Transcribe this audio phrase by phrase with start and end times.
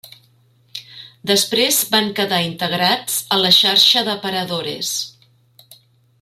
[1.31, 4.95] Després van quedar integrats a la xarxa de Paradores.